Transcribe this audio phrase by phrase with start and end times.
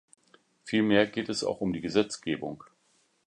[0.63, 2.63] Vielmehr geht es auch um die Gesetzgebung.